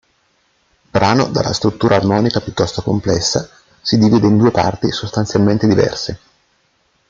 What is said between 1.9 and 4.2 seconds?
armonica piuttosto complessa, si